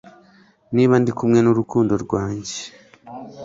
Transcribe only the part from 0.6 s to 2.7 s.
Niba ndi kumwe n'urukundo rwanjye